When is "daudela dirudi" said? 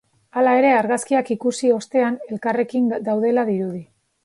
3.11-3.87